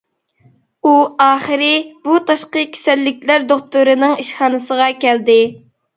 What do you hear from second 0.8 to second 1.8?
ئۇ ئاخىرى